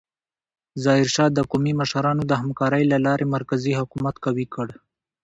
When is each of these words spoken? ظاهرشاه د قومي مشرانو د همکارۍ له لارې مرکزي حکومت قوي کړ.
ظاهرشاه 0.83 1.29
د 1.33 1.39
قومي 1.51 1.73
مشرانو 1.81 2.21
د 2.27 2.31
همکارۍ 2.41 2.83
له 2.91 2.97
لارې 3.05 3.25
مرکزي 3.35 3.73
حکومت 3.79 4.15
قوي 4.25 4.45
کړ. 4.53 4.67